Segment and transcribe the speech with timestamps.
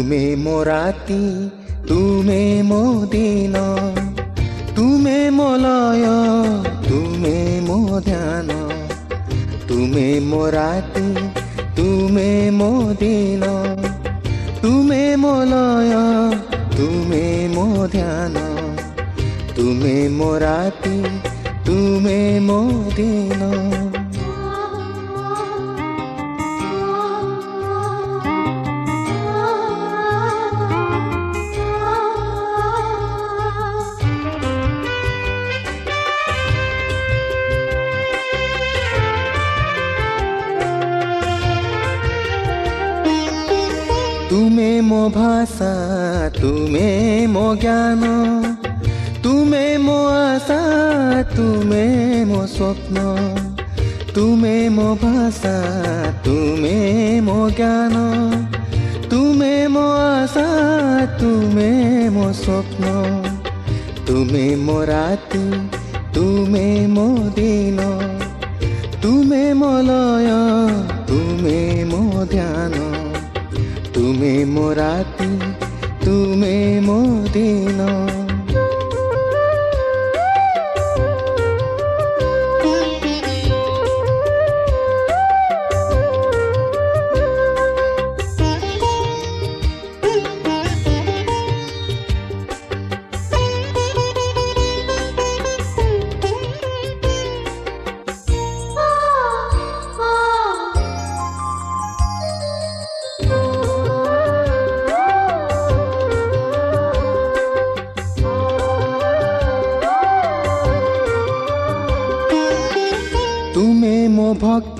[0.00, 1.16] ତୁମେ ମୋ ରାତି
[1.88, 2.36] ତୁମେ
[2.68, 3.56] ମୋ ଦିନ
[4.76, 6.06] ତୁମେ ମୋ ଲୟ
[6.86, 7.34] ତୁମେ
[7.66, 7.76] ମୋ
[8.06, 8.56] ଧ୍ୟାନ
[9.68, 11.04] ତୁମେ ମୋ ରାତି
[11.76, 12.70] ତୁମେ ମୋ
[13.02, 13.52] ଦିନ
[14.62, 15.94] ତୁମେ ମୋ ଲୟ
[16.78, 17.22] ତୁମେ
[17.54, 18.48] ମୋ ଧ୍ୟାନ
[19.54, 20.96] ତୁମେ ମୋ ରାତି
[21.66, 22.60] ତୁମେ ମୋ
[22.96, 23.89] ଦିନ
[45.40, 45.74] আশা
[46.40, 46.88] তুমি
[47.26, 48.02] মো জ্ঞান
[49.22, 50.62] তুমি মো আশা
[51.36, 51.84] তুমি
[52.30, 52.96] মো স্বপ্ন
[54.14, 55.56] তুমি মো ভাষা
[56.24, 56.76] তুমি
[57.20, 57.94] মো জ্ঞান
[59.10, 60.48] তুমি মো আশা
[61.20, 61.70] তুমি
[62.16, 62.84] মো স্বপ্ন
[64.06, 65.46] তুমি মো ৰাতি
[66.14, 67.78] তুমি মো দিন
[69.02, 70.30] তুমি মো লয়
[71.08, 71.58] তুমি
[71.90, 72.89] মো ধ্যান
[74.00, 75.28] ଧ୍ୟାନ
[76.04, 76.50] ତୁମେ
[76.86, 78.19] ମୋ ରାତି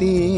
[0.00, 0.29] होती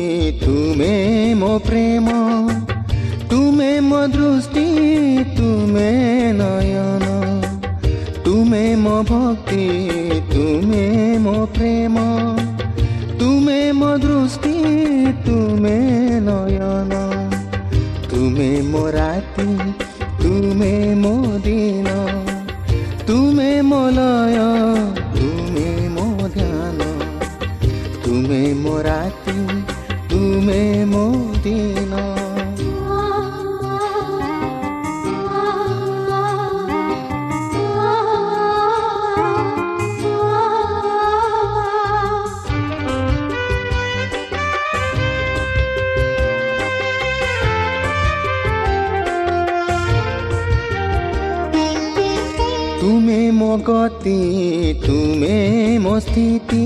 [53.62, 55.34] ତୁମେ ମୋ ଗତି ତୁମେ
[55.78, 56.62] ମୋ ସ୍ଥିତି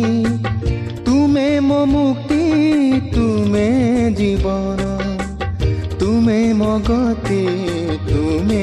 [1.05, 2.41] ତୁମେ ମୋ ମୁକ୍ତି
[3.13, 3.67] ତୁମେ
[4.17, 4.81] ଜୀବନ
[5.99, 7.43] ତୁମେ ମୋ ଗତି
[8.09, 8.63] ତୁମେ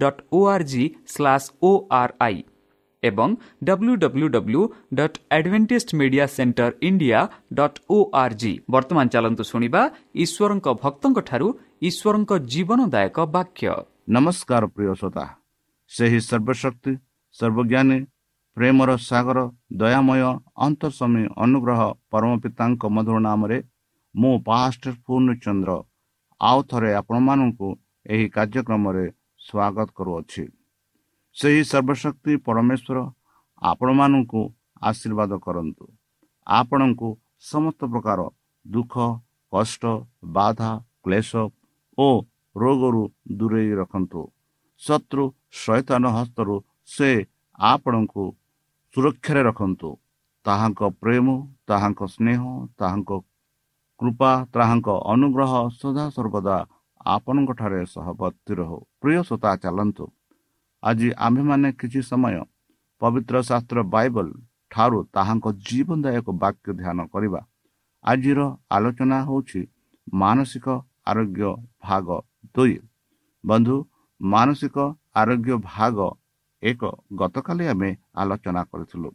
[0.00, 1.70] dot O R G slash O
[2.20, 2.38] I
[3.02, 3.30] ଏବଂ
[3.64, 4.62] W W W
[4.94, 7.20] dot Adventist Media Centre India
[7.58, 9.82] dot O R G ବର୍ତ୍ତମାନ ଚାଲନ୍ତୁ ଶୁଣିବା
[10.24, 11.48] ଈଶ୍ୱରଙ୍କ ଭକ୍ତଙ୍କଠାରୁ
[11.88, 13.68] ଈଶ୍ୱରଙ୍କ ଜୀବନଦାୟକ ବାକ୍ୟ।
[14.14, 15.24] ନମସ୍କାର ପ୍ରିୟ ଶ୍ରୋତା।
[15.90, 16.92] ସେହି ସର୍ବଶକ୍ତି
[17.34, 17.98] ସର୍ବଜ୍ଞାନୀ
[18.56, 19.38] ପ୍ରେମର ସାଗର
[19.80, 20.22] ଦୟାମୟ
[20.66, 23.58] ଅନ୍ତର୍ସମୀ ଅନୁଗ୍ରହ ପରମ ପିତାଙ୍କ ମଧୁର ନାମରେ
[24.14, 25.70] ମୁଁ ପାଷ୍ଟର ପୂର୍ଣ୍ଣଚନ୍ଦ୍ର
[26.40, 27.68] ଆଉ ଥରେ ଆପଣମାନଙ୍କୁ
[28.06, 29.06] ଏହି କାର୍ଯ୍ୟକ୍ରମରେ
[29.46, 30.44] ସ୍ୱାଗତ କରୁଅଛି।
[31.36, 32.98] ସେହି ସର୍ବଶକ୍ତି ପରମେଶ୍ୱର
[33.62, 34.42] ଆପଣମାନଙ୍କୁ
[34.82, 35.84] ଆଶୀର୍ବାଦ କରନ୍ତୁ।
[36.46, 37.08] ଆପଣଙ୍କୁ
[37.42, 38.20] ସମସ୍ତ ପ୍ରକାର
[38.66, 38.94] ଦୁଃଖ
[39.52, 39.82] କଷ୍ଟ
[40.36, 40.70] ବାଧା
[41.04, 41.30] କ୍ଲେଶ
[41.98, 42.08] ଓ
[42.56, 43.02] ରୋଗରୁ
[43.38, 44.22] ଦୂରେଇ ରଖନ୍ତୁ।
[44.82, 45.24] ଶତ୍ରୁ
[45.62, 46.56] ଶୈତାନ ହସ୍ତରୁ
[46.88, 47.10] ସେ
[47.58, 48.24] ଆପଣଙ୍କୁ
[48.94, 49.90] ସୁରକ୍ଷାରେ ରଖନ୍ତୁ।
[50.46, 51.26] ତାହାଙ୍କ ପ୍ରେମ
[51.66, 52.40] ତାହାଙ୍କ ସ୍ନେହ
[52.78, 53.10] ତାହାଙ୍କ
[54.00, 56.56] କୃପା ତାହାଙ୍କ ଅନୁଗ୍ରହ ସଦାସର୍ବଦା
[57.06, 60.04] ଆପଣଙ୍କଠାରେ ସହବର୍ତ୍ତୀ ରହୁ। ପ୍ରିୟ ଶ୍ରୋତା ଚାଲନ୍ତୁ।
[60.82, 62.36] ଆଜି ଆମ୍ଭେମାନେ କିଛି ସମୟ
[63.02, 64.28] ପବିତ୍ର ଶାସ୍ତ୍ର ବାଇବଲ
[64.70, 67.40] ଠାରୁ ତାହାଙ୍କ ଜୀବନଦାୟକ ବାକ୍ୟ ଧ୍ୟାନ କରିବା।
[68.04, 68.40] ଆଜିର
[68.70, 69.60] ଆଲୋଚନା ହେଉଛି
[70.14, 70.66] ମାନସିକ
[71.10, 71.50] ଆରୋଗ୍ୟ
[71.82, 72.06] ଭାଗ
[72.54, 72.76] ଦୁଇ।
[73.44, 73.76] ବନ୍ଧୁ
[74.20, 74.76] ମାନସିକ
[75.14, 75.98] ଆରୋଗ୍ୟ ଭାଗ
[76.62, 76.82] ଏକ
[77.20, 79.10] ଗତକାଲି ଆମେ ଆଲୋଚନା କରିଥିଲୁ।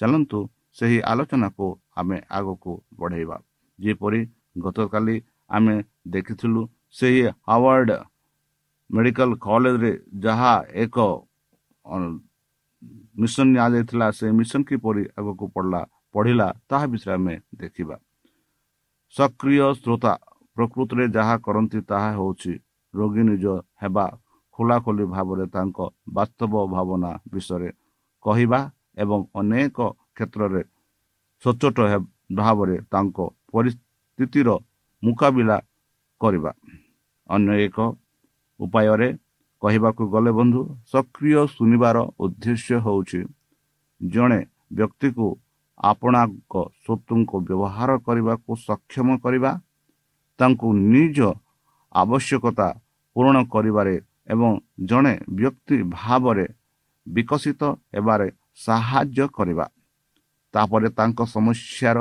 [0.00, 0.38] ଚାଲନ୍ତୁ
[0.76, 3.36] ସେହି ଆଲୋଚନାକୁ ଆମେ ଆଗକୁ ବଢ଼େଇବା।
[3.78, 4.20] ଯେପରି
[4.64, 5.16] ଗତକାଲି
[5.50, 5.76] ଆମେ
[6.14, 6.62] ଦେଖିଥିଲୁ
[6.98, 7.22] ସେହି
[7.54, 7.92] ଆୱାର୍ଡ଼
[8.90, 9.92] ମେଡ଼ିକାଲ କଲେଜରେ
[10.24, 10.52] ଯାହା
[10.82, 10.96] ଏକ
[13.20, 15.80] ମିଶନ ନିଆଯାଇଥିଲା ସେ ମିଶନ କିପରି ଆଗକୁ ପଡ଼ିଲା
[16.14, 17.96] ପଢ଼ିଲା ତାହା ବିଷୟରେ ଆମେ ଦେଖିବା।
[19.14, 20.12] ସକ୍ରିୟ ଶ୍ରୋତା
[20.56, 22.54] ପ୍ରକୃତରେ ଯାହା କରନ୍ତି ତାହା ହେଉଛି
[22.94, 23.44] ରୋଗୀ ନିଜ
[23.82, 24.06] ହେବା
[24.58, 25.78] ଖୋଲାଖୋଲି ଭାବରେ ତାଙ୍କ
[26.16, 27.70] ବାସ୍ତବ ଭାବନା ବିଷୟରେ
[28.24, 28.60] କହିବା
[29.02, 29.78] ଏବଂ ଅନେକ
[30.16, 30.62] କ୍ଷେତ୍ରରେ
[31.42, 31.78] ସଚୋଟ
[32.40, 33.18] ଭାବରେ ତାଙ୍କ
[33.52, 34.48] ପରିସ୍ଥିତିର
[35.02, 35.56] ମୁକାବିଲା
[36.20, 36.52] କରିବା।
[37.28, 37.76] ଅନ୍ୟ ଏକ
[38.60, 39.08] ଉପାୟରେ
[39.62, 40.60] କହିବାକୁ ଗଲେ ବନ୍ଧୁ
[40.92, 43.20] ସକ୍ରିୟ ଶୁଣିବାର ଉଦ୍ଦେଶ୍ୟ ହେଉଛି
[44.00, 44.40] ଜଣେ
[44.78, 45.26] ବ୍ୟକ୍ତିକୁ
[45.80, 46.54] ଆପଣଙ୍କ
[46.84, 49.52] ସତ୍ୱଙ୍କୁ ବ୍ୟବହାର କରିବାକୁ ସକ୍ଷମ କରିବା
[50.38, 51.18] ତାଙ୍କୁ ନିଜ
[51.94, 52.68] ଆବଶ୍ୟକତା
[53.16, 53.94] ପୂରଣ କରିବାରେ
[54.32, 54.50] ଏବଂ
[54.90, 56.46] ଜଣେ ବ୍ୟକ୍ତି ଭାବରେ
[57.06, 57.62] ବିକଶିତ
[57.94, 58.28] ହେବାରେ
[58.64, 59.66] ସାହାଯ୍ୟ କରିବା।
[60.54, 61.98] ତାପରେ ତାଙ୍କ ସମସ୍ୟାର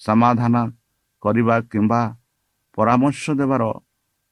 [0.00, 0.54] ସମାଧାନ
[1.22, 2.00] କରିବା କିମ୍ବା
[2.78, 3.62] ପରାମର୍ଶ ଦେବାର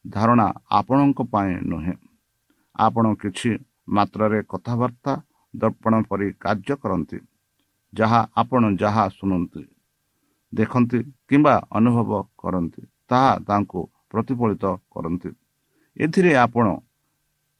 [0.04, 0.46] ଧାରଣା
[0.78, 1.94] ଆପଣଙ୍କ ପାଇଁ ନୁହେଁ।
[2.76, 3.50] ଆପଣ କିଛି
[3.96, 5.12] ମାତ୍ରାରେ କଥାବାର୍ତ୍ତା
[5.54, 7.18] ଦର୍ପଣ ପରି କାର୍ଯ୍ୟ କରନ୍ତି
[7.92, 9.62] ଯାହା ଆପଣ ଯାହା ଶୁଣନ୍ତି
[10.52, 15.30] ଦେଖନ୍ତି କିମ୍ବା ଅନୁଭବ କରନ୍ତି ତାହା ତାଙ୍କୁ ପ୍ରତିଫଳିତ କରନ୍ତି।
[15.96, 16.66] ଏଥିରେ ଆପଣ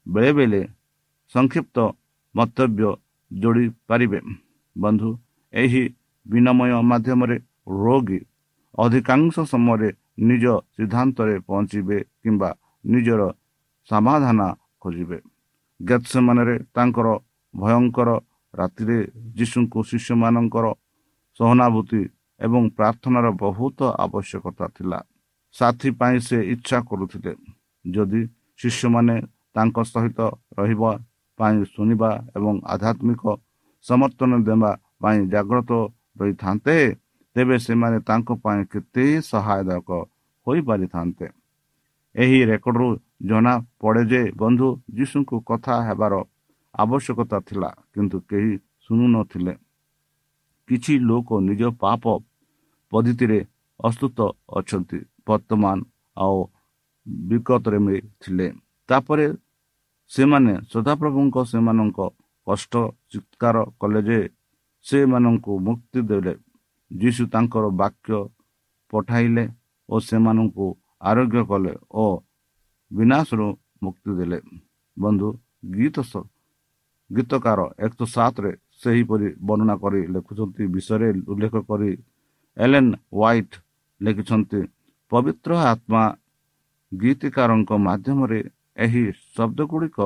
[0.06, 0.62] ବେଳେବେଳେ
[1.34, 1.76] ସଂକ୍ଷିପ୍ତ
[2.34, 2.88] ମନ୍ତବ୍ୟ
[3.30, 4.20] ଯୋଡ଼ି ପାରିବେ।
[4.76, 5.10] ବନ୍ଧୁ
[5.54, 5.82] ଏହି
[6.26, 8.20] ବିନିମୟ ମାଧ୍ୟମରେ ରୋଗୀ
[8.78, 9.88] ଅଧିକାଂଶ ସମୟରେ
[10.28, 12.50] ନିଜ ସିଦ୍ଧାନ୍ତରେ ପହଞ୍ଚିବେ କିମ୍ବା
[12.84, 13.22] ନିଜର
[13.90, 14.40] ସମାଧାନ
[14.82, 15.18] ଖୋଜିବେ।
[15.80, 17.08] ଗେତ୍ସମାନରେ ତାଙ୍କର
[17.54, 18.10] ଭୟଙ୍କର
[18.54, 18.98] ରାତିରେ
[19.36, 20.66] ଯୀଶୁଙ୍କୁ ଶିଷ୍ୟମାନଙ୍କର
[21.40, 22.02] ସହନାଭୂତି
[22.40, 24.98] ଏବଂ ପ୍ରାର୍ଥନାର ବହୁତ ଆବଶ୍ୟକତା ଥିଲା।
[25.54, 27.32] ସାଥି ପାଇଁ ସେ ଇଚ୍ଛା କରୁଥିଲେ।
[27.84, 28.22] ଯଦି
[28.60, 29.16] ଶିଷ୍ୟମାନେ
[29.54, 30.20] ତାଙ୍କ ସହିତ
[30.58, 30.92] ରହିବା
[31.38, 33.22] ପାଇଁ ଶୁଣିବା ଏବଂ ଆଧ୍ୟାତ୍ମିକ
[33.84, 34.70] ସମର୍ଥନ ଦେବା
[35.02, 35.70] ପାଇଁ ଜାଗ୍ରତ
[36.20, 36.76] ରହିଥାନ୍ତେ
[37.36, 39.88] ତେବେ ସେମାନେ ତାଙ୍କ ପାଇଁ କେତେ ସହାୟକ
[40.46, 41.26] ହୋଇପାରିଥାନ୍ତେ।
[42.14, 42.88] ଏହି ରେକର୍ଡରୁ
[43.30, 46.14] ଜଣା ପଡ଼େ ଯେ ବନ୍ଧୁ ଯୀଶୁଙ୍କୁ କଥା ହେବାର
[46.74, 48.52] ଆବଶ୍ୟକତା ଥିଲା କିନ୍ତୁ କେହି
[48.84, 49.54] ଶୁଣୁନଥିଲେ।
[50.68, 52.04] କିଛି ଲୋକ ନିଜ ପାପ
[52.92, 53.40] ପଦ୍ଧତିରେ
[53.80, 54.18] ଅସ୍ତୁତ
[54.58, 55.76] ଅଛନ୍ତି ବର୍ତ୍ତମାନ
[56.16, 56.38] ଆଉ
[57.28, 57.78] ବିକତରେ
[58.22, 58.46] ଥିଲେ।
[58.88, 59.26] ତାପରେ
[60.10, 61.98] ସେମାନେ ସଦାପ୍ରଭୁଙ୍କ ସେମାନଙ୍କ
[62.46, 62.72] କଷ୍ଟ
[63.10, 64.20] ଚିତ୍କାର କଲେ ଯେ
[64.86, 66.34] ସେମାନଙ୍କୁ ମୁକ୍ତି ଦେଲେ।
[66.92, 68.18] ଯୀଶୁ ତାଙ୍କର ବାକ୍ୟ
[68.92, 69.44] ପଠାଇଲେ
[69.88, 70.66] ଓ ସେମାନଙ୍କୁ
[71.10, 72.04] ଆରୋଗ୍ୟ କଲେ ଓ
[72.90, 73.46] ବିନାଶରୁ
[73.84, 74.38] ମୁକ୍ତି ଦେଲେ।
[74.96, 75.28] ବନ୍ଧୁ
[75.76, 75.96] ଗୀତ
[77.10, 78.50] ଗୀତକାର ଏକଶହ ସାତରେ
[78.82, 81.90] ସେହିପରି ବର୍ଣ୍ଣନା କରି ଲେଖୁଛନ୍ତି। ବିଷୟରେ ଉଲ୍ଲେଖ କରି
[82.56, 83.54] ଏଲେନ୍ ହ୍ୱାଇଟ୍
[84.00, 84.60] ଲେଖିଛନ୍ତି
[85.12, 86.04] ପବିତ୍ର ଆତ୍ମା
[86.92, 88.40] ଗୀତିକାରଙ୍କ ମାଧ୍ୟମରେ
[88.84, 89.04] ଏହି
[89.36, 89.98] ଶବ୍ଦ ଗୁଡ଼ିକ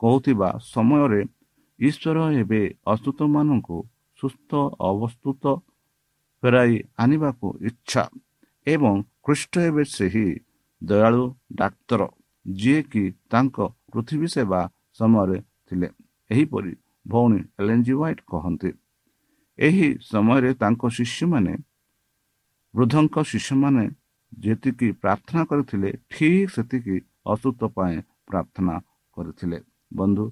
[0.00, 1.20] କହୁଥିବା ସମୟରେ
[1.78, 2.62] ଈଶ୍ୱର ଏବେ
[2.92, 3.78] ଅସ୍ତୁତମାନଙ୍କୁ
[4.18, 4.50] ସୁସ୍ଥ
[4.90, 5.44] ଅବସ୍ତୁତ
[6.42, 8.02] ଫେରାଇ ଆଣିବାକୁ ଇଚ୍ଛା
[8.66, 8.94] ଏବଂ
[9.24, 10.26] ଖ୍ରୀଷ୍ଟ ଏବେ ସେହି
[10.82, 11.24] ଦୟାଳୁ
[11.60, 12.02] ଡାକ୍ତର
[12.46, 13.56] ଯିଏକି ତାଙ୍କ
[13.92, 14.60] ପୃଥିବୀ ସେବା
[14.98, 15.88] ସମୟରେ ଥିଲେ।
[16.30, 16.72] ଏହିପରି
[17.06, 18.70] ଭଉଣୀ ଏଲେନ୍ଜି ହ୍ୱାଇଟ୍ କହନ୍ତି।
[19.58, 21.54] ଏହି ସମୟରେ ତାଙ୍କ ଶିଷ୍ୟମାନେ
[22.74, 23.84] ବୃଦ୍ଧଙ୍କ ଶିଷ୍ୟମାନେ
[24.32, 26.96] ଯେତିକି ପ୍ରାର୍ଥନା କରିଥିଲେ ଠିକ୍ ସେତିକି
[27.32, 27.96] ଅସୁସ୍ଥ ପାଇଁ
[28.28, 28.74] ପ୍ରାର୍ଥନା
[29.16, 29.58] କରିଥିଲେ।
[29.94, 30.24] ବନ୍ଧୁ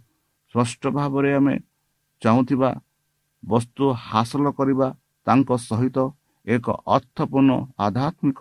[0.54, 1.54] ସ୍ପଷ୍ଟ ଭାବରେ ଆମେ
[2.22, 2.70] ଚାହୁଁଥିବା
[3.42, 4.88] ବସ୍ତୁ ହାସଲ କରିବା
[5.26, 5.98] ତାଙ୍କ ସହିତ
[6.46, 7.50] ଏକ ଅର୍ଥପୂର୍ଣ୍ଣ
[7.84, 8.40] ଆଧ୍ୟାତ୍ମିକ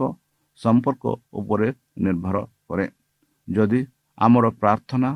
[0.60, 1.04] ସମ୍ପର୍କ
[1.40, 1.68] ଉପରେ
[2.04, 2.86] ନିର୍ଭର କରେ।
[3.48, 3.82] ଯଦି
[4.18, 5.10] ଆମର ପ୍ରାର୍ଥନା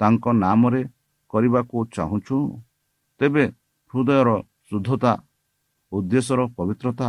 [0.00, 0.82] ତାଙ୍କ ନାମରେ
[1.32, 2.36] କରିବାକୁ ଚାହୁଁଛୁ
[3.20, 3.44] ତେବେ
[3.94, 4.28] ହୃଦୟର
[4.68, 5.12] ଶୁଦ୍ଧତା
[5.92, 7.08] ଉଦ୍ଦେଶ୍ୟର ପବିତ୍ରତା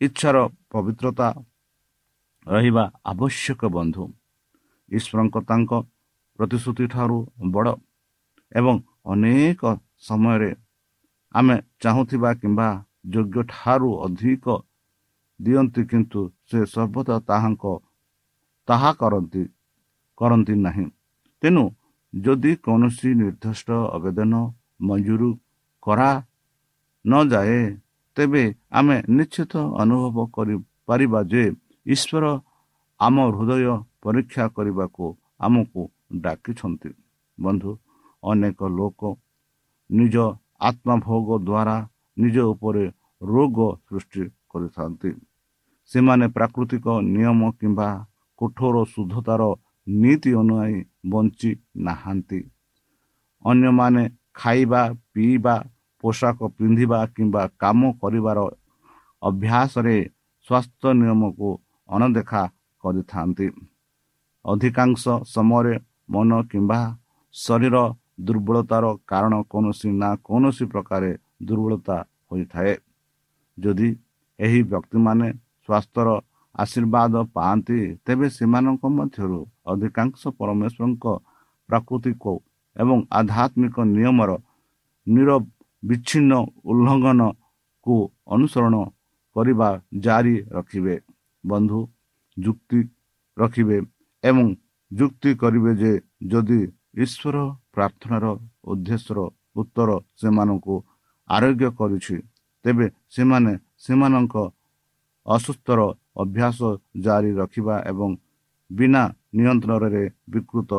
[0.00, 0.36] ଇଚ୍ଛାର
[0.72, 1.28] ପବିତ୍ରତା
[2.46, 4.04] ରହିବା ଆବଶ୍ୟକ ବନ୍ଧୁ।
[4.88, 5.70] ଈଶ୍ୱରଙ୍କ ତାଙ୍କ
[6.38, 7.18] ପ୍ରତିଶ୍ରୁତି ଠାରୁ
[7.54, 7.72] ବଡ଼
[8.52, 8.74] ଏବଂ
[9.12, 9.62] ଅନେକ
[10.06, 10.50] ସମୟରେ
[11.34, 12.68] ଆମେ ଚାହୁଁଥିବା କିମ୍ବା
[13.12, 14.46] ଯୋଗ୍ୟ ଠାରୁ ଅଧିକ
[15.40, 17.64] ଦିଅନ୍ତି କିନ୍ତୁ ସେ ସର୍ବଦା ତାହାଙ୍କ
[18.68, 19.42] ତାହା କରନ୍ତି
[20.18, 20.86] କରନ୍ତି ନାହିଁ।
[21.42, 21.64] ତେଣୁ
[22.12, 24.34] ଯଦି କୌଣସି ନିର୍ଦ୍ଦିଷ୍ଟ ଆବେଦନ
[24.86, 25.22] ମଞ୍ଜୁର
[25.82, 26.10] କରା
[27.04, 27.62] ନଯାଏ
[28.16, 28.44] ତେବେ
[28.78, 31.44] ଆମେ ନିଶ୍ଚିତ ଅନୁଭବ କରିପାରିବା ଯେ
[31.86, 32.24] ଈଶ୍ୱର
[33.00, 33.64] ଆମ ହୃଦୟ
[34.02, 35.04] ପରୀକ୍ଷା କରିବାକୁ
[35.40, 35.80] ଆମକୁ
[36.24, 36.90] ଡାକିଛନ୍ତି।
[37.38, 37.70] ବନ୍ଧୁ
[38.22, 39.00] ଅନେକ ଲୋକ
[39.90, 40.16] ନିଜ
[40.68, 41.76] ଆତ୍ମଭୋଗ ଦ୍ୱାରା
[42.16, 42.84] ନିଜ ଉପରେ
[43.22, 45.10] ରୋଗ ସୃଷ୍ଟି କରିଥାନ୍ତି।
[45.90, 47.88] ସେମାନେ ପ୍ରାକୃତିକ ନିୟମ କିମ୍ବା
[48.38, 49.42] କଠୋର ଶୁଦ୍ଧତାର
[49.86, 50.78] ନୀତି ଅନୁଯାୟୀ
[51.10, 51.50] ବଞ୍ଚି
[51.86, 52.40] ନାହାନ୍ତି।
[53.44, 54.04] ଅନ୍ୟମାନେ
[54.34, 55.56] ଖାଇବା ପିଇବା
[56.04, 58.38] ପୋଷାକ ପିନ୍ଧିବା କିମ୍ବା କାମ କରିବାର
[59.22, 59.96] ଅଭ୍ୟାସରେ
[60.46, 61.48] ସ୍ୱାସ୍ଥ୍ୟ ନିୟମକୁ
[61.88, 62.42] ଅଣଦେଖା
[62.84, 63.46] କରିଥାନ୍ତି।
[64.44, 65.02] ଅଧିକାଂଶ
[65.34, 65.74] ସମୟରେ
[66.10, 66.80] ମନ କିମ୍ବା
[67.34, 67.76] ଶରୀର
[68.26, 71.02] ଦୁର୍ବଳତାର କାରଣ କୌଣସି ନା କୌଣସି ପ୍ରକାର
[71.48, 71.96] ଦୁର୍ବଳତା
[72.30, 72.74] ହୋଇଥାଏ।
[73.58, 73.88] ଯଦି
[74.38, 75.28] ଏହି ବ୍ୟକ୍ତିମାନେ
[75.64, 76.08] ସ୍ୱାସ୍ଥ୍ୟର
[76.54, 79.38] ଆଶୀର୍ବାଦ ପାଆନ୍ତି ତେବେ ସେମାନଙ୍କ ମଧ୍ୟରୁ
[79.72, 81.04] ଅଧିକାଂଶ ପରମେଶ୍ୱରଙ୍କ
[81.68, 82.24] ପ୍ରାକୃତିକ
[82.76, 84.30] ଏବଂ ଆଧ୍ୟାତ୍ମିକ ନିୟମର
[85.06, 86.32] ନିରବିଚ୍ଛିନ୍ନ
[86.70, 87.96] ଉଲ୍ଲଙ୍ଘନକୁ
[88.34, 88.74] ଅନୁସରଣ
[89.36, 89.68] କରିବା
[90.04, 90.96] ଜାରି ରଖିବେ।
[91.44, 91.80] ବନ୍ଧୁ
[92.36, 92.80] ଯୁକ୍ତି
[93.36, 93.78] ରଖିବେ
[94.24, 94.46] ଏବଂ
[94.90, 95.92] ଯୁକ୍ତି କରିବେ ଯେ
[96.30, 96.60] ଯଦି
[97.02, 97.36] ଈଶ୍ୱର
[97.74, 98.24] ପ୍ରାର୍ଥନାର
[98.70, 99.18] ଉଦ୍ଦେଶ୍ୟର
[99.60, 100.74] ଉତ୍ତର ସେମାନଙ୍କୁ
[101.30, 102.16] ଆରୋଗ୍ୟ କରୁଛି।
[102.64, 103.52] ତେବେ ସେମାନେ
[103.84, 104.34] ସେମାନଙ୍କ
[105.26, 105.80] ଅସୁସ୍ଥର
[106.22, 106.58] ଅଭ୍ୟାସ
[107.04, 108.10] ଜାରି ରଖିବା ଏବଂ
[108.70, 109.02] ବିନା
[109.36, 110.72] ନିୟନ୍ତ୍ରଣରେ ବିକୃତ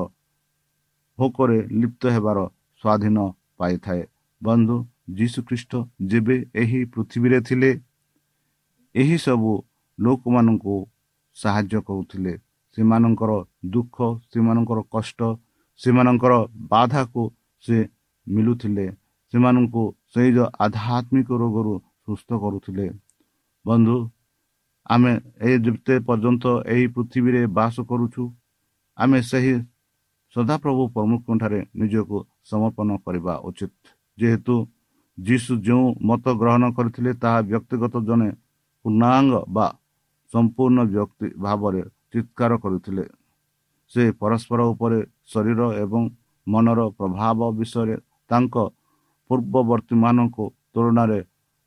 [1.19, 2.39] ଭୋକରେ ଲିପ୍ତ ହେବାର
[2.83, 3.17] ସ୍ୱାଧୀନ
[3.59, 4.03] ପାଇଥାଏ।
[4.41, 4.77] ବନ୍ଧୁ
[5.17, 5.71] ଯୀଶୁଖ୍ରୀଷ୍ଟ
[6.11, 7.71] ଯେବେ ଏହି ପୃଥିବୀରେ ଥିଲେ
[8.95, 9.51] ଏହିସବୁ
[9.99, 10.75] ଲୋକମାନଙ୍କୁ
[11.37, 12.33] ସାହାଯ୍ୟ କରୁଥିଲେ।
[12.77, 13.31] ସେମାନଙ୍କର
[13.73, 13.97] ଦୁଃଖ
[14.31, 15.19] ସେମାନଙ୍କର କଷ୍ଟ
[15.79, 16.33] ସେମାନଙ୍କର
[16.71, 17.21] ବାଧାକୁ
[17.65, 17.77] ସେ
[18.27, 18.85] ମିଳୁଥିଲେ
[19.33, 21.73] ସେମାନଙ୍କୁ ସେଇ ଯେଉଁ ଆଧ୍ୟାତ୍ମିକ ରୋଗରୁ
[22.05, 22.85] ସୁସ୍ଥ କରୁଥିଲେ।
[23.65, 23.97] ବନ୍ଧୁ
[24.85, 25.11] ଆମେ
[25.47, 28.23] ଏ ଯେତେ ପର୍ଯ୍ୟନ୍ତ ଏହି ପୃଥିବୀରେ ବାସ କରୁଛୁ।
[28.97, 29.53] ଆମେ ସେହି
[30.35, 32.17] ସଦାପ୍ରଭୁ ପ୍ରମୁଖଠାରେ ନିଜକୁ
[32.49, 33.71] ସମର୍ପଣ କରିବା ଉଚିତ।
[34.17, 34.55] ଯେହେତୁ
[35.17, 38.29] ଯୀଶୁ ଯେଉଁ ମତ ଗ୍ରହଣ କରିଥିଲେ ତାହା ବ୍ୟକ୍ତିଗତ ଜଣେ
[38.85, 39.67] ପୂର୍ଣ୍ଣାଙ୍ଗ ବା
[40.31, 43.05] ସମ୍ପୂର୍ଣ୍ଣ ବ୍ୟକ୍ତି ଭାବରେ ଚିତ୍କାର କରିଥିଲେ।
[43.95, 44.99] ସେ ପରସ୍ପର ଉପରେ
[45.31, 46.03] ଶରୀର ଏବଂ
[46.47, 47.95] ମନର ପ୍ରଭାବ ବିଷୟରେ
[48.29, 48.55] ତାଙ୍କ
[49.29, 51.19] ପୂର୍ବବର୍ତ୍ତୀମାନଙ୍କୁ ତୁଳନାରେ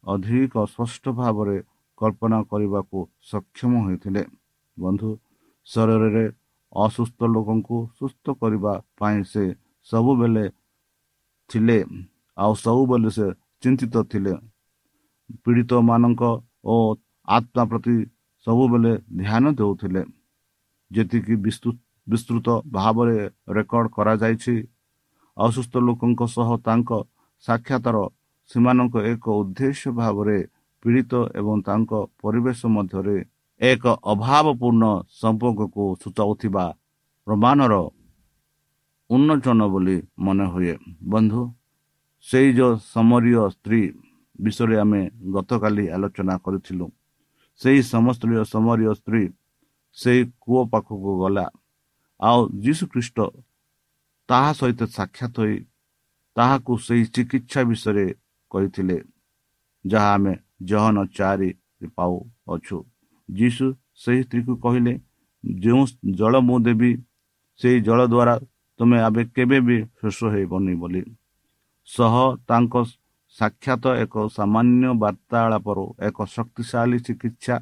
[0.04, 1.56] ଅଧିକ ସ୍ପଷ୍ଟ ଭାବରେ
[1.98, 2.98] କଳ୍ପନା କରିବାକୁ
[3.30, 4.22] ସକ୍ଷମ ହୋଇଥିଲେ।
[4.76, 5.10] ବନ୍ଧୁ
[5.66, 6.24] ଶରୀରରେ
[6.72, 9.44] ଅସୁସ୍ଥ ଲୋକଙ୍କୁ ସୁସ୍ଥ କରିବା ପାଇଁ ସେ
[9.86, 10.44] ସବୁବେଳେ
[11.50, 11.78] ଥିଲେ
[12.36, 13.26] ଆଉ ସବୁବେଳେ ସେ
[13.62, 14.34] ଚିନ୍ତିତ ଥିଲେ।
[15.42, 16.22] ପୀଡ଼ିତମାନଙ୍କ
[16.64, 16.76] ଓ
[17.28, 17.96] ଆତ୍ମା ପ୍ରତି
[18.46, 20.02] ସବୁବେଳେ ଧ୍ୟାନ ଦେଉଥିଲେ।
[20.90, 21.76] ଯେତିକି ବିସ୍ତୃତ
[22.76, 23.18] ଭାବରେ
[23.56, 24.56] ରେକର୍ଡ କରାଯାଇଛି।
[25.36, 26.90] ଅସୁସ୍ଥ ଲୋକଙ୍କ ସହ ତାଙ୍କ
[27.44, 27.96] ସାକ୍ଷାତର
[28.50, 30.38] ସେମାନଙ୍କ ଏକ ଉଦ୍ଦେଶ୍ୟ ଭାବରେ
[30.82, 31.90] ପୀଡ଼ିତ ଏବଂ ତାଙ୍କ
[32.22, 33.18] ପରିବେଶ ମଧ୍ୟରେ
[33.60, 34.84] ଏକ ଅଭାବପୂର୍ଣ୍ଣ
[35.20, 36.64] ସମ୍ପର୍କକୁ ସୂଚାଉଥିବା
[37.26, 37.74] ପ୍ରମାଣର
[39.10, 40.74] ଉନ୍ମୋଚନ ବୋଲି ମନେ ହୁଏ
[41.12, 41.42] ବନ୍ଧୁ
[42.24, 43.82] ସେଇ ଯେଉଁ ସମରୀୟ ସ୍ତ୍ରୀ
[44.44, 45.02] ବିଷୟରେ ଆମେ
[45.34, 46.86] ଗତକାଲି ଆଲୋଚନା କରିଥିଲୁ
[47.60, 48.22] ସେହି ସମସ୍ତ
[48.54, 49.24] ସମରୀୟ ସ୍ତ୍ରୀ
[49.96, 51.46] ସେଇ କୂଅ ପାଖକୁ ଗଲା।
[52.20, 53.18] ଆଉ ଯୀଶୁ ଖ୍ରୀଷ୍ଟ
[54.28, 55.56] ତାହା ସହିତ ସାକ୍ଷାତ ହୋଇ
[56.36, 58.06] ତାହାକୁ ସେହି ଚିକିତ୍ସା ବିଷୟରେ
[58.50, 58.96] କହିଥିଲେ
[59.84, 61.50] ଯାହା ଆମେ ଜହନ ଚାରି
[61.96, 62.78] ପାଉଅଛୁ।
[63.28, 63.66] ଯୀଶୁ
[64.02, 64.92] ସେହି ସ୍ତ୍ରୀକୁ କହିଲେ
[65.44, 65.82] ଯେଉଁ
[66.18, 66.90] ଜଳ ମୁଁ ଦେବି
[67.60, 68.34] ସେଇ ଜଳ ଦ୍ୱାରା
[68.80, 71.02] ତୁମେ ଏବେ କେବେ ବି ଶେଷ ହେବନି ବୋଲି।
[71.88, 72.14] ସହ
[72.48, 72.74] ତାଙ୍କ
[73.36, 77.56] ସାକ୍ଷାତ ଏକ ସାମାନ୍ୟ ବାର୍ତ୍ତାଳାପରୁ ଏକ ଶକ୍ତିଶାଳୀ ଚିକିତ୍ସା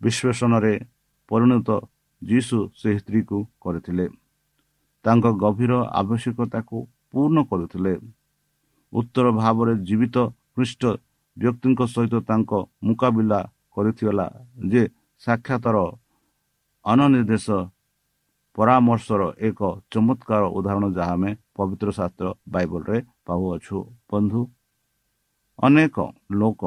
[0.00, 0.74] ବିଶ୍ଳେଷଣରେ
[1.28, 1.68] ପରିଣତ
[2.22, 4.06] ଯୀଶୁ ସେହି ସ୍ତ୍ରୀକୁ କରିଥିଲେ।
[5.04, 6.76] ତାଙ୍କ ଗଭୀର ଆବଶ୍ୟକତାକୁ
[7.12, 7.94] ପୂର୍ଣ୍ଣ କରୁଥିଲେ।
[8.92, 10.16] ଉତ୍ତର ଭାବରେ ଜୀବିତ
[10.54, 10.82] ଖ୍ରୀଷ୍ଟ
[11.36, 12.50] ବ୍ୟକ୍ତିଙ୍କ ସହିତ ତାଙ୍କ
[12.84, 13.40] ମୁକାବିଲା
[13.74, 14.26] କରିଥିଲା
[14.72, 14.82] ଯେ
[15.22, 15.76] ସାକ୍ଷାତର
[16.84, 17.46] ଅନନିର୍ଦ୍ଦେଶ
[18.56, 19.60] ପରାମର୍ଶର ଏକ
[19.90, 23.78] ଚମତ୍କାର ଉଦାହରଣ ଯାହା ଆମେ ପବିତ୍ର ଶାସ୍ତ୍ର ବାଇବଲରେ ପାଉଅଛୁ।
[24.10, 24.40] ବନ୍ଧୁ
[25.58, 25.96] ଅନେକ
[26.40, 26.62] ଲୋକ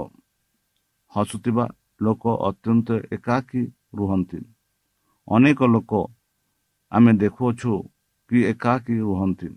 [1.12, 1.66] ହସୁଥିବା
[2.06, 3.64] ଲୋକ ଅତ୍ୟନ୍ତ ଏକାକୀ
[3.98, 4.40] ରୁହନ୍ତି।
[5.28, 5.92] ଅନେକ ଲୋକ
[6.92, 7.72] ଆମେ ଦେଖୁଅଛୁ
[8.30, 9.50] କି ଏକାକୀ ରୁହନ୍ତି।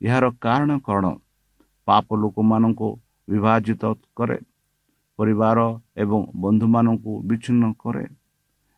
[0.00, 1.04] ଏହାର କାରଣ କ'ଣ?
[1.88, 2.88] ପାପ ଲୋକମାନଙ୍କୁ
[3.28, 3.82] ବିଭାଜିତ
[4.16, 4.38] କରେ
[5.18, 5.58] ପରିବାର
[6.02, 8.04] ଏବଂ ବନ୍ଧୁମାନଙ୍କୁ ବିଚ୍ଛିନ୍ନ କରେ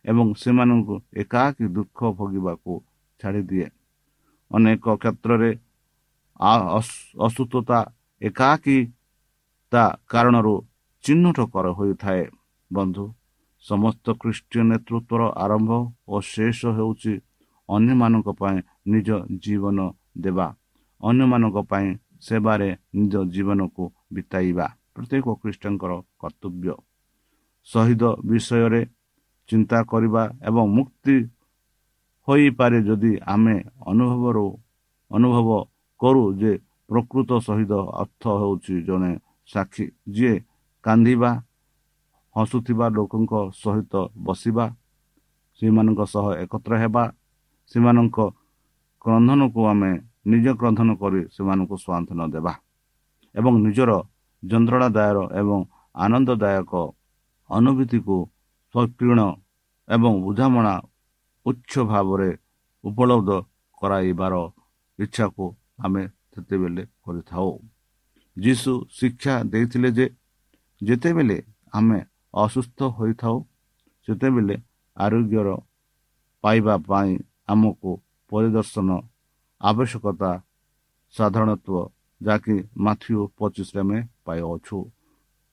[0.05, 2.73] ଏବଂ ସେମାନଙ୍କୁ ଏକାକୀ ଦୁଃଖ ଭୋଗିବାକୁ
[3.19, 3.67] ଛାଡ଼ିଦିଏ।
[4.51, 5.51] ଅନେକ କ୍ଷେତ୍ରରେ
[7.25, 7.79] ଅସୁସ୍ଥତା
[8.21, 8.77] ଏକାକୀ
[9.71, 10.55] ତା କାରଣରୁ
[11.03, 12.23] ଚିହ୍ନଟ କର ହୋଇଥାଏ।
[12.71, 13.05] ବନ୍ଧୁ
[13.65, 15.71] ସମସ୍ତ ଖ୍ରୀଷ୍ଟୀୟ ନେତୃତ୍ୱର ଆରମ୍ଭ
[16.07, 17.13] ଓ ଶେଷ ହେଉଛି
[17.69, 18.57] ଅନ୍ୟମାନଙ୍କ ପାଇଁ
[18.91, 19.09] ନିଜ
[19.43, 19.77] ଜୀବନ
[20.23, 20.47] ଦେବା
[21.01, 21.87] ଅନ୍ୟମାନଙ୍କ ପାଇଁ
[22.19, 26.75] ସେବାରେ ନିଜ ଜୀବନକୁ ବିତାଇବା ପ୍ରତ୍ୟେକ ଖ୍ରୀଷ୍ଟଙ୍କର କର୍ତ୍ତବ୍ୟ।
[27.67, 28.81] ଶହୀଦ ବିଷୟରେ
[29.49, 31.15] ଚିନ୍ତା କରିବା ଏବଂ ମୁକ୍ତି
[32.27, 33.55] ହୋଇପାରେ ଯଦି ଆମେ
[33.85, 34.45] ଅନୁଭବରୁ
[35.11, 35.49] ଅନୁଭବ
[36.01, 36.53] କରୁ ଯେ
[36.89, 39.11] ପ୍ରକୃତ ସହିତ ଅର୍ଥ ହେଉଛି ଜଣେ
[39.49, 40.35] ସାକ୍ଷୀ ଯିଏ
[40.83, 41.31] କାନ୍ଦିବା
[42.35, 43.93] ହସୁଥିବା ଲୋକଙ୍କ ସହିତ
[44.25, 44.65] ବସିବା
[45.61, 47.03] ସେମାନଙ୍କ ସହ ଏକତ୍ର ହେବା
[47.71, 48.17] ସେମାନଙ୍କ
[49.01, 49.91] କ୍ରନ୍ଧନକୁ ଆମେ
[50.31, 52.53] ନିଜ କ୍ରନ୍ଧନ କରି ସେମାନଙ୍କୁ ସ୍ୱାନ୍ତନ ଦେବା
[53.35, 53.91] ଏବଂ ନିଜର
[54.43, 55.59] ଯନ୍ତ୍ରଣାଦାୟର ଏବଂ
[55.95, 56.73] ଆନନ୍ଦଦାୟକ
[57.49, 58.17] ଅନୁଭୂତିକୁ
[58.75, 59.27] ସକ୍ରିୟ
[59.87, 60.75] ଏବଂ ବୁଝାମଣା
[61.45, 62.29] ଉଚ୍ଚ ଭାବରେ
[62.83, 63.29] ଉପଲବ୍ଧ
[63.77, 64.33] କରାଇବାର
[64.99, 65.45] ଇଚ୍ଛାକୁ
[65.85, 67.49] ଆମେ ସେତେବେଳେ କରିଥାଉ।
[68.37, 70.05] ଯୀଶୁ ଶିକ୍ଷା ଦେଇଥିଲେ ଯେ
[70.81, 71.37] ଯେତେବେଳେ
[71.73, 71.99] ଆମେ
[72.33, 73.37] ଅସୁସ୍ଥ ହୋଇଥାଉ
[74.07, 74.55] ସେତେବେଳେ
[74.97, 75.49] ଆରୋଗ୍ୟର
[76.43, 77.11] ପାଇବା ପାଇଁ
[77.53, 77.91] ଆମକୁ
[78.31, 78.89] ପରିଦର୍ଶନ
[79.61, 80.31] ଆବଶ୍ୟକତା
[81.13, 81.89] ସାଧାରଣତ୍ୱ
[82.21, 84.77] ଯାହାକି ମାଥ୍ୟୁ ପଚିଶରେ ଆମେ ପାଇଅଛୁ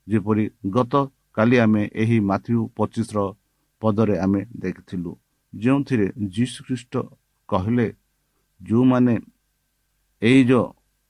[0.06, 0.44] ଯେପରି
[0.76, 0.94] ଗତ
[1.36, 3.18] କାଲି ଆମେ ଏହି ମାଥ୍ୟୁ ପଚିଶର
[3.82, 5.12] ପଦରେ ଆମେ ଦେଖିଥିଲୁ।
[5.52, 6.94] ଯେଉଁଥିରେ ଯୀଶୁଖ୍ରୀଷ୍ଟ
[7.48, 7.88] କହିଲେ
[8.60, 9.14] ଯେଉଁମାନେ
[10.22, 10.66] ଏଇ ଯେଉଁ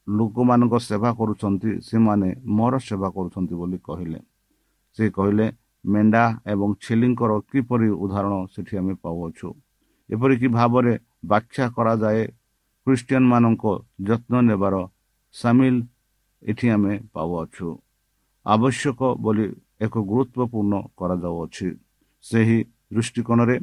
[0.09, 4.21] ଲୋକମାନଙ୍କ ସେବା କରୁଛନ୍ତି ସେମାନେ ମୋର ସେବା କରୁଛନ୍ତି ବୋଲି କହିଲେ।
[5.01, 5.47] ସେ କହିଲେ
[5.85, 9.49] ମେଣ୍ଢା ଏବଂ ଛେଲିଙ୍କର କିପରି ଉଦାହରଣ ସେଠି ଆମେ ପାଉଅଛୁ?
[10.11, 10.93] ଏପରିକି ଭାବରେ
[11.31, 12.23] ବ୍ୟାଖ୍ୟା କରାଯାଏ
[12.87, 13.65] ଖ୍ରୀଷ୍ଟିଆନ ମାନଙ୍କ
[14.09, 14.75] ଯତ୍ନ ନେବାର
[15.35, 15.77] ସାମିଲ
[16.43, 17.69] ଏଠି ଆମେ ପାଉଅଛୁ।
[18.47, 19.47] ଆବଶ୍ୟକ ବୋଲି
[19.85, 21.69] ଏକ ଗୁରୁତ୍ୱପୂର୍ଣ୍ଣ କରାଯାଉଅଛି।
[22.25, 22.59] ସେହି
[22.95, 23.57] ଦୃଷ୍ଟିକୋଣରେ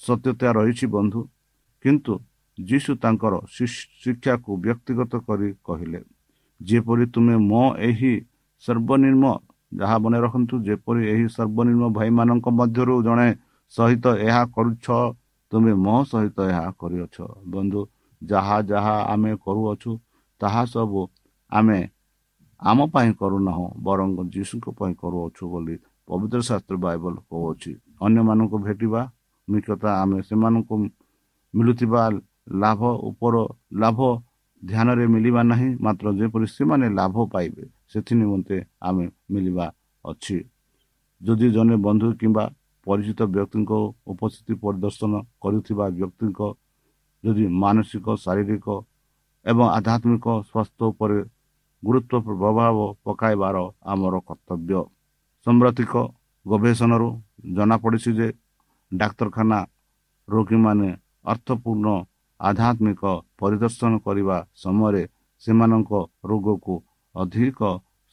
[0.00, 1.20] ସତ୍ୟତା ରହିଛି ବନ୍ଧୁ।
[1.84, 2.12] କିନ୍ତୁ
[2.58, 3.34] ଯୀଶୁ ତାଙ୍କର
[4.00, 6.00] ଶିକ୍ଷାକୁ ବ୍ୟକ୍ତିଗତ କରି କହିଲେ
[6.60, 8.14] ଯେପରି ତୁମେ ମୋ ଏହି
[8.64, 9.24] ସର୍ବନିମ୍ନ
[9.72, 13.28] ଯାହା ମନେ ରଖନ୍ତୁ ଯେପରି ଏହି ସର୍ବନିମ୍ନ ଭାଇମାନଙ୍କ ମଧ୍ୟରୁ ଜଣେ
[13.74, 14.86] ସହିତ ଏହା କରୁଛ
[15.52, 17.16] ତୁମେ ମୋ ସହିତ ଏହା କରିଅଛ।
[17.52, 17.80] ବନ୍ଧୁ
[18.22, 19.90] ଯାହା ଯାହା ଆମେ କରୁଅଛୁ
[20.40, 21.00] ତାହା ସବୁ
[21.52, 21.78] ଆମେ
[22.62, 25.74] ଆମ ପାଇଁ କରୁନାହୁଁ ବରଂ ଯୀଶୁଙ୍କ ପାଇଁ କରୁଅଛୁ ବୋଲି
[26.08, 27.72] ପବିତ୍ର ଶାସ୍ତ୍ର ବାଇବଲ କହୁଅଛି।
[28.04, 29.00] ଅନ୍ୟମାନଙ୍କୁ ଭେଟିବା
[29.48, 30.74] ମୁଖ୍ୟତଃ ଆମେ ସେମାନଙ୍କୁ
[31.54, 32.02] ମିଳୁଥିବା
[32.62, 32.80] ଲାଭ
[33.10, 33.34] ଉପର
[33.82, 33.98] ଲାଭ
[34.62, 38.56] ଧ୍ୟାନରେ ମିଳିବା ନାହିଁ ମାତ୍ର ଯେପରି ସେମାନେ ଲାଭ ପାଇବେ ସେଥି ନିମନ୍ତେ
[38.88, 39.66] ଆମେ ମିଳିବା
[40.04, 40.36] ଅଛି।
[41.20, 42.44] ଯଦି ଜଣେ ବନ୍ଧୁ କିମ୍ବା
[42.86, 43.72] ପରିଚିତ ବ୍ୟକ୍ତିଙ୍କ
[44.12, 46.40] ଉପସ୍ଥିତି ପରିଦର୍ଶନ କରୁଥିବା ବ୍ୟକ୍ତିଙ୍କ
[47.24, 48.66] ଯଦି ମାନସିକ ଶାରୀରିକ
[49.46, 51.18] ଏବଂ ଆଧ୍ୟାତ୍ମିକ ସ୍ୱାସ୍ଥ୍ୟ ଉପରେ
[51.82, 53.56] ଗୁରୁତ୍ୱ ପ୍ରଭାବ ପକାଇବାର
[53.92, 54.80] ଆମର କର୍ତ୍ତବ୍ୟ।
[55.46, 55.92] ସାମ୍ପ୍ରତିକ
[56.46, 57.08] ଗବେଷଣାରୁ
[57.56, 58.28] ଜଣାପଡ଼ିଛି ଯେ
[58.92, 59.58] ଡାକ୍ତରଖାନା
[60.28, 60.90] ରୋଗୀମାନେ
[61.32, 61.88] ଅର୍ଥପୂର୍ଣ୍ଣ
[62.40, 63.02] ଆଧ୍ୟାତ୍ମିକ
[63.40, 65.02] ପରିଦର୍ଶନ କରିବା ସମୟରେ
[65.42, 65.92] ସେମାନଙ୍କ
[66.30, 66.74] ରୋଗକୁ
[67.14, 67.60] ଅଧିକ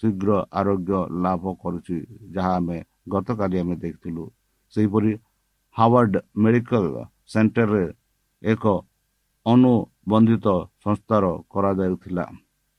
[0.04, 0.30] ଶୀଘ୍ର
[0.60, 1.98] ଆରୋଗ୍ୟ ଲାଭ କରୁଛି
[2.36, 2.78] ଯାହା ଆମେ
[3.14, 4.24] ଗତକାଲି ଆମେ ଦେଖିଥିଲୁ।
[4.74, 5.12] ସେହିପରି
[5.76, 6.86] ହାୱାର୍ଡ ମେଡିକାଲ
[7.34, 7.86] ସେଣ୍ଟରରେ
[8.44, 8.64] ଏକ
[9.46, 10.48] ଅନୁବନ୍ଧିତ
[10.84, 12.26] ସଂସ୍ଥାର କରାଯାଉଥିଲା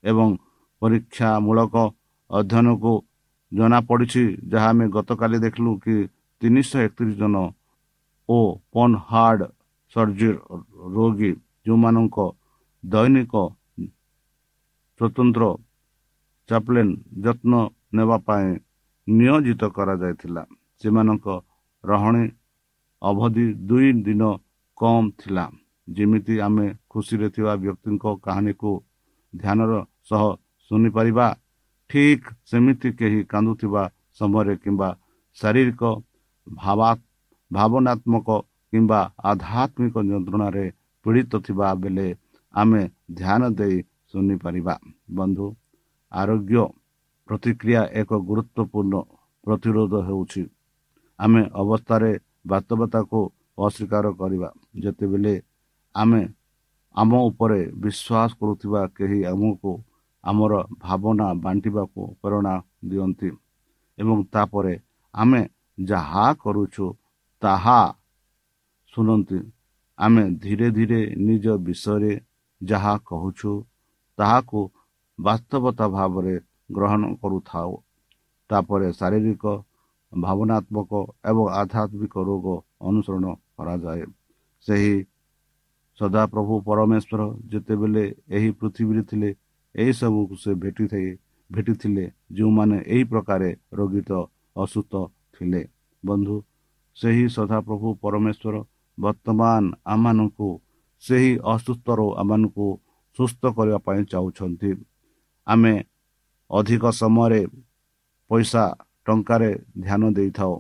[0.05, 0.29] ଏବଂ
[0.83, 1.75] ପରୀକ୍ଷାମୂଳକ
[2.31, 2.93] ଅଧ୍ୟୟନକୁ
[3.53, 5.97] ଜଣାପଡ଼ିଛି ଯାହା ଆମେ ଗତକାଲି ଦେଖିଲୁ କି
[6.43, 7.37] ତିନିଶହ ଏକତିରିଶ ଜଣ
[8.29, 8.39] ଓ
[8.73, 9.41] ପନ୍ ହାର୍ଡ
[9.97, 10.31] ସର୍ଜରୀ
[10.97, 11.31] ରୋଗୀ
[11.67, 12.19] ଯେଉଁମାନଙ୍କ
[12.85, 13.35] ଦୈନିକ
[15.01, 15.43] ସ୍ୱତନ୍ତ୍ର
[16.49, 16.93] ଚାପ୍ଲେନ୍
[17.25, 17.53] ଯତ୍ନ
[17.97, 18.49] ନେବା ପାଇଁ
[19.07, 20.43] ନିୟୋଜିତ କରାଯାଇଥିଲା।
[20.81, 21.27] ସେମାନଙ୍କ
[21.85, 22.25] ରହଣି
[23.03, 24.23] ଅବଧି ଦୁଇ ଦିନ
[24.79, 25.45] କମ୍ ଥିଲା।
[25.89, 28.73] ଯେମିତି ଆମେ ଖୁସିରେ ଥିବା ବ୍ୟକ୍ତିଙ୍କ କାହାଣୀକୁ
[29.35, 29.73] ଧ୍ୟାନର
[30.09, 30.23] ସହ
[30.71, 31.27] ଶୁଣିପାରିବା
[31.91, 33.83] ଠିକ୍ ସେମିତି କେହି କାନ୍ଦୁଥିବା
[34.21, 34.89] ସମୟରେ କିମ୍ବା
[35.39, 35.83] ଶାରୀରିକ
[36.47, 36.91] ଭାବା
[37.51, 38.29] ଭାବନାତ୍ମକ
[38.73, 40.67] କିମ୍ବା ଆଧ୍ୟାତ୍ମିକ ଯନ୍ତ୍ରଣାରେ
[41.05, 42.09] ପୀଡ଼ିତ ଥିବା ବେଳେ
[42.55, 42.83] ଆମେ
[43.19, 43.77] ଧ୍ୟାନ ଦେଇ
[44.11, 44.75] ଶୁଣିପାରିବା।
[45.19, 45.47] ବନ୍ଧୁ
[46.13, 46.63] ଆରୋଗ୍ୟ
[47.29, 48.95] ପ୍ରତିକ୍ରିୟା ଏକ ଗୁରୁତ୍ୱପୂର୍ଣ୍ଣ
[49.47, 50.43] ପ୍ରତିରୋଧ ହେଉଛି।
[51.19, 52.11] ଆମେ ଅବସ୍ଥାରେ
[52.51, 53.19] ବାସ୍ତବତାକୁ
[53.59, 54.49] ଅସ୍ୱୀକାର କରିବା।
[54.83, 55.35] ଯେତେବେଳେ
[55.95, 56.23] ଆମେ
[56.95, 59.73] ଆମ ଉପରେ ବିଶ୍ୱାସ କରୁଥିବା କେହି ଆମକୁ
[60.25, 60.53] ଆମର
[60.85, 62.55] ଭାବନା ବାଣ୍ଟିବାକୁ ପ୍ରେରଣା
[62.91, 63.31] ଦିଅନ୍ତି
[63.99, 64.75] ଏବଂ ତାପରେ
[65.15, 65.41] ଆମେ
[65.79, 66.87] ଯାହା କରୁଛୁ
[67.43, 67.81] ତାହା
[68.95, 69.39] ଶୁଣନ୍ତି।
[69.99, 72.13] ଆମେ ଧୀରେ ଧୀରେ ନିଜ ବିଷୟରେ
[72.61, 73.53] ଯାହା କହୁଛୁ
[74.19, 74.61] ତାହାକୁ
[75.19, 76.35] ବାସ୍ତବତା ଭାବରେ
[76.77, 77.73] ଗ୍ରହଣ କରୁଥାଉ।
[78.51, 79.45] ତାପରେ ଶାରୀରିକ
[80.13, 80.93] ଭାବନାତ୍ମକ
[81.31, 82.47] ଏବଂ ଆଧ୍ୟାତ୍ମିକ ରୋଗ
[82.89, 83.27] ଅନୁସରଣ
[83.57, 84.05] କରାଯାଏ।
[84.67, 84.95] ସେହି
[85.99, 87.21] ସଦାପ୍ରଭୁ ପରମେଶ୍ୱର
[87.53, 88.05] ଯେତେବେଳେ
[88.37, 89.31] ଏହି ପୃଥିବୀରେ ଥିଲେ
[89.75, 91.09] ଏହିସବୁକୁ ସେ ଭେଟିଥାଏ
[91.51, 92.05] ଭେଟିଥିଲେ
[92.37, 94.11] ଯେଉଁମାନେ ଏହି ପ୍ରକାରେ ରୋଗୀତ
[94.57, 94.93] ଅସୁସ୍ଥ
[95.35, 95.63] ଥିଲେ।
[96.03, 96.37] ବନ୍ଧୁ
[96.97, 98.55] ସେହି ସଦାପ୍ରଭୁ ପରମେଶ୍ୱର
[98.99, 100.49] ବର୍ତ୍ତମାନ ଆମମାନଙ୍କୁ
[101.03, 102.67] ସେହି ଅସୁସ୍ଥରୁ ଆମମାନଙ୍କୁ
[103.19, 104.71] ସୁସ୍ଥ କରିବା ପାଇଁ ଚାହୁଁଛନ୍ତି।
[105.49, 105.75] ଆମେ
[106.51, 107.41] ଅଧିକ ସମୟରେ
[108.31, 108.65] ପଇସା
[109.07, 109.51] ଟଙ୍କାରେ
[109.85, 110.55] ଧ୍ୟାନ ଦେଇଥାଉ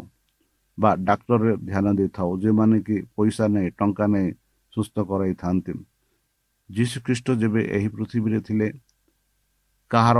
[0.78, 4.28] ବା ଡାକ୍ତରରେ ଧ୍ୟାନ ଦେଇଥାଉ ଯେଉଁମାନେ କି ପଇସା ନେଇ ଟଙ୍କା ନେଇ
[4.72, 5.72] ସୁସ୍ଥ କରାଇଥାନ୍ତି।
[6.70, 8.68] ଯୀଶୁଖ୍ରୀଷ୍ଟ ଯେବେ ଏହି ପୃଥିବୀରେ ଥିଲେ
[9.90, 10.18] କାହାର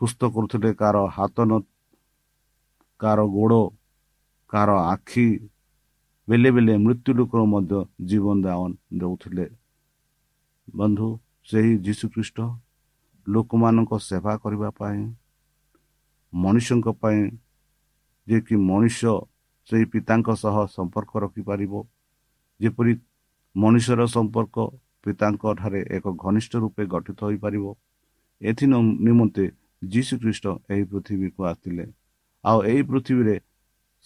[0.00, 1.52] ସୁସ୍ଥ କରୁଥିଲେ କାହାର ହାତ ନ
[3.00, 3.60] କାହାର ଗୋଡ଼
[4.52, 5.26] କାହାର ଆଖି
[6.28, 8.36] ବେଲେ ବେଲେ ମୃତ୍ୟୁ ଲୋକରୁ ମଧ୍ୟ ଜୀବନ
[9.00, 9.46] ଦେଉଥିଲେ।
[10.68, 11.08] ବନ୍ଧୁ
[11.48, 12.38] ସେହି ଯୀଶୁଖ୍ରୀଷ୍ଟ
[13.28, 15.00] ଲୋକମାନଙ୍କ ସେବା କରିବା ପାଇଁ
[16.34, 17.20] ମଣିଷଙ୍କ ପାଇଁ
[18.26, 19.00] ଯିଏକି ମଣିଷ
[19.68, 21.72] ସେହି ପିତାଙ୍କ ସହ ସମ୍ପର୍କ ରଖିପାରିବ
[22.60, 22.92] ଯେପରି
[23.56, 24.56] ମଣିଷର ସମ୍ପର୍କ
[25.04, 27.64] ପିତାଙ୍କ ଠାରେ ଏକ ଘନିଷ୍ଠ ରୂପେ ଗଠିତ ହୋଇପାରିବ
[28.42, 28.64] ଏଥି
[29.06, 29.44] ନିମନ୍ତେ
[29.84, 31.84] ଯୀଶୁଖ୍ରୀଷ୍ଟ ଏହି ପୃଥିବୀକୁ ଆସିଥିଲେ
[32.44, 33.36] ଆଉ ଏହି ପୃଥିବୀରେ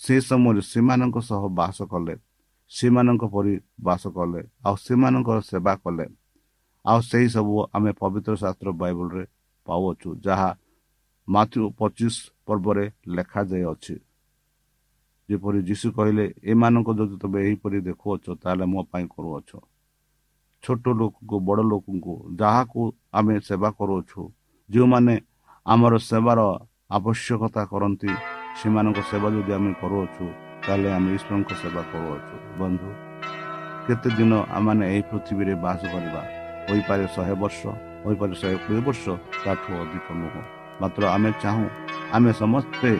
[0.00, 2.14] ସେ ସମୟରେ ସେମାନଙ୍କ ସହ ବାସ କଲେ
[2.70, 6.06] ସେମାନଙ୍କ ପରି ବାସ କଲେ ଆଉ ସେମାନଙ୍କର ସେବା କଲେ।
[6.90, 9.24] ଆଉ ସେହି ସବୁ ଆମେ ପବିତ୍ର ଶାସ୍ତ୍ର ବାଇବଲରେ
[9.66, 10.50] ପାଉଅଛୁ ଯାହା
[11.28, 12.14] ମାତୃ ପଚିଶ
[12.46, 12.84] ପର୍ବରେ
[13.16, 13.96] ଲେଖାଯାଇଅଛି।
[15.28, 19.50] ଯେପରି ଯୀଶୁ କହିଲେ ଏମାନଙ୍କ ଯଦି ତମେ ଏହିପରି ଦେଖୁଅଛ ତାହେଲେ ମୋ ପାଇଁ କରୁଅଛ।
[20.62, 22.80] ଛୋଟ ଲୋକଙ୍କୁ ବଡ଼ ଲୋକଙ୍କୁ ଯାହାକୁ
[23.18, 24.22] ଆମେ ସେବା କରୁଅଛୁ
[24.70, 25.14] ଯେଉଁମାନେ
[25.66, 26.40] ଆମର ସେବାର
[26.96, 28.10] ଆବଶ୍ୟକତା କରନ୍ତି
[28.58, 30.24] ସେମାନଙ୍କ ସେବା ଯଦି ଆମେ କରୁଅଛୁ
[30.64, 32.88] ତାହେଲେ ଆମେ ଈଶ୍ୱରଙ୍କ ସେବା କରୁଅଛୁ। ବନ୍ଧୁ
[33.86, 36.37] କେତେ ଦିନ ଆମମାନେ ଏହି ପୃଥିବୀରେ ବାସ କରିବା?
[36.68, 37.60] ହୋଇପାରେ ଶହେ ବର୍ଷ
[38.04, 39.04] ହୋଇପାରେ ଶହେ କୋଡ଼ିଏ ବର୍ଷ
[39.44, 40.40] ତାଠୁ ଅଧିକ ନୁହଁ
[40.80, 41.66] ମାତ୍ର ଆମେ ଚାହୁଁ
[42.16, 42.90] ଆମେ ସମସ୍ତେ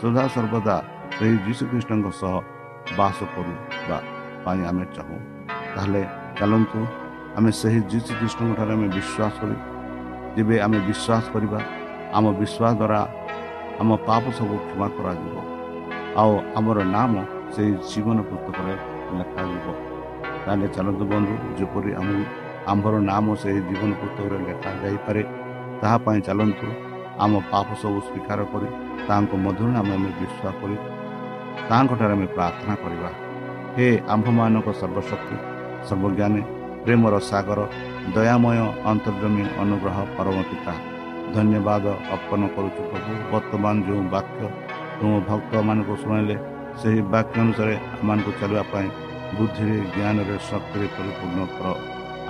[0.00, 0.76] ସଦାସର୍ବଦା
[1.16, 2.34] ସେହି ଯୀଶୁଖ୍ରୀଷ୍ଟଙ୍କ ସହ
[2.98, 3.98] ବାସ କରିବା
[4.44, 5.18] ପାଇଁ ଆମେ ଚାହୁଁ
[5.74, 6.02] ତାହେଲେ
[6.38, 6.80] ଚାଲନ୍ତୁ
[7.38, 9.56] ଆମେ ସେହି ଯୀଶୁଖ୍ରୀଷ୍ଟଙ୍କ ଠାରେ ଆମେ ବିଶ୍ୱାସ କରି
[10.36, 11.58] ଯେବେ ଆମେ ବିଶ୍ୱାସ କରିବା
[12.16, 13.00] ଆମ ବିଶ୍ୱାସ ଦ୍ୱାରା
[13.80, 15.34] ଆମ ପାପ ସବୁ କ୍ଷମା କରାଯିବ।
[16.20, 17.12] ଆଉ ଆମର ନାମ
[17.54, 18.74] ସେହି ଜୀବନ ପୁସ୍ତକରେ
[19.18, 19.66] ଲେଖାଯିବ।
[20.44, 22.08] ତାହେଲେ ଚାଲନ୍ତୁ ବନ୍ଧୁ ଯେପରି ଆମ
[22.72, 25.22] ଆମ୍ଭର ନାମ ସେହି ଜୀବନ ପୁସ୍ତକରେ ଲେଖାଯାଇପାରେ
[25.80, 26.66] ତାହା ପାଇଁ ଚାଲନ୍ତୁ
[27.24, 28.68] ଆମ ପାପ ସବୁ ସ୍ୱୀକାର କରି
[29.08, 30.76] ତାଙ୍କ ମଧ୍ୟରେ ଆମେ ଆମେ ବିଶ୍ୱାସ କରି
[31.70, 33.10] ତାଙ୍କଠାରେ ଆମେ ପ୍ରାର୍ଥନା କରିବା।
[33.76, 35.36] ହେ ଆମ୍ଭମାନଙ୍କ ସର୍ବଶକ୍ତି
[35.88, 36.42] ସର୍ବଜ୍ଞାନୀ
[36.84, 37.60] ପ୍ରେମର ସାଗର
[38.14, 38.58] ଦୟାମୟ
[38.90, 40.74] ଅନ୍ତର୍ଜମୀ ଅନୁଗ୍ରହ ପରମ ପିତା
[41.34, 44.40] ଧନ୍ୟବାଦ ଅର୍ପଣ କରୁଛୁ ପ୍ରଭୁ ବର୍ତ୍ତମାନ ଯେଉଁ ବାକ୍ୟ
[44.98, 46.36] ତୁମ ଭକ୍ତମାନଙ୍କୁ ଶୁଣାଇଲେ
[46.80, 48.88] ସେହି ବାକ୍ୟ ଅନୁସାରେ ଆମମାନଙ୍କୁ ଚାଲିବା ପାଇଁ
[49.36, 51.68] ବୁଦ୍ଧିରେ ଜ୍ଞାନରେ ଶକ୍ତିରେ ପରିପୂର୍ଣ୍ଣ କର।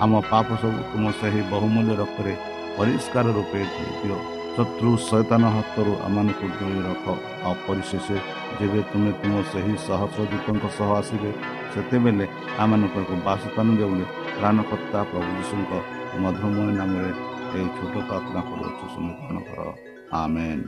[0.02, 2.32] ଆମ ପାପ ସବୁ ତୁମ ସେହି ବହୁମୂଲ୍ୟ ରକ୍ତରେ
[2.76, 3.60] ପରିଷ୍କାର ରୂପେ
[4.02, 4.18] ଦିଅ।
[4.56, 7.04] ଶତ୍ରୁ ଶୈତାନ ହାତରୁ ଆମମାନଙ୍କୁ ଦୂରେଇ ରଖ।
[7.46, 8.06] ଆଉ ପରିଶେଷ
[8.58, 11.30] ଯେବେ ତୁମେ ତୁମ ସେହି ସହସ୍ରଦୂତଙ୍କ ସହ ଆସିବେ
[11.72, 12.26] ସେତେବେଳେ
[12.62, 13.92] ଆମମାନଙ୍କୁ ଏକ ବାସସ୍ଥାନ ଦେଉ
[14.38, 15.72] ପ୍ରାଣକର୍ତ୍ତା ପ୍ରଭୁ ଯୀଶୁଙ୍କ
[16.22, 17.10] ମଧୁମୟ ନାମରେ
[17.56, 19.60] ଏହି ଛୋଟ ପ୍ରାର୍ଥନା କରୁଅଛୁ ସମର୍ପଣ କର।
[20.20, 20.62] ଆମେନ୍।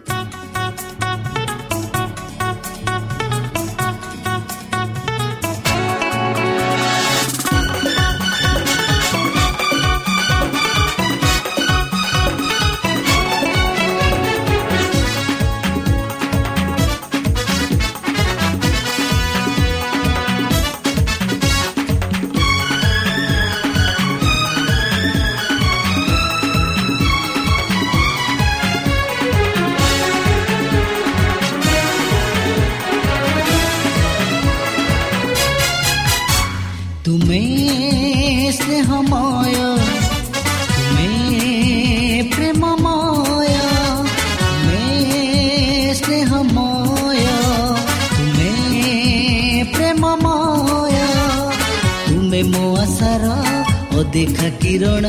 [54.20, 55.06] ଅଦେଖା କିରଣ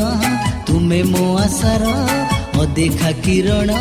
[0.67, 1.83] ତୁମେ ମୋ ଆଶାର
[2.63, 3.71] ଅଦେଖା କିରଣ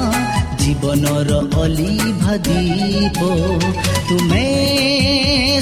[0.63, 1.31] ଜୀବନର
[1.63, 3.21] ଅଲିଭା ଦୀପ
[4.09, 4.45] ତୁମେ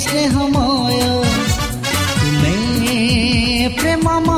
[0.05, 0.97] ସ୍ନେହମୟ
[2.17, 2.57] ତୁମେ
[3.79, 4.38] ପ୍ରେମମୟ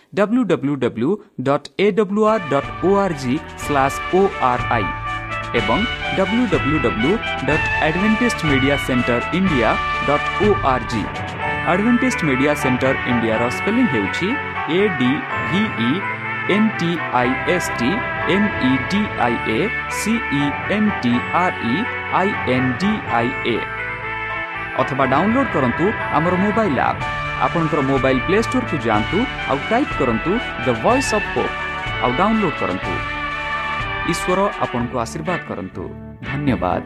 [0.13, 1.09] W W W
[1.47, 4.87] dot A W R dot O R G slash O R I
[5.59, 5.85] ଏବଂ
[6.17, 7.11] W W W
[7.47, 9.69] dot Adventist Media Centre India
[10.07, 11.03] dot O R G
[11.65, 14.27] Adventist Media Centre ଇଣ୍ଡିଆର ସ୍ପେଲିଂ ହେଉଛି
[14.71, 15.11] A D
[15.49, 15.91] V E
[16.49, 17.89] N T I S T
[18.35, 19.59] M E D I A
[19.99, 20.43] C E
[20.75, 21.75] N T R E
[22.19, 23.57] I N D I A
[24.81, 25.85] ଅଥବା download କରନ୍ତୁ
[26.17, 29.17] ଆମର mobile app ଆପଣଙ୍କର mobile play ଷ୍ଟୋରକୁ ଯାଆନ୍ତୁ
[29.51, 30.31] ଆଉ type କରନ୍ତୁ
[30.65, 31.55] the Voice of Hope
[32.03, 32.91] ଆଉ download କରନ୍ତୁ।
[34.11, 35.83] ଈଶ୍ୱର ଆପଣଙ୍କୁ ଆଶୀର୍ବାଦ କରନ୍ତୁ।
[36.29, 36.85] ଧନ୍ୟବାଦ।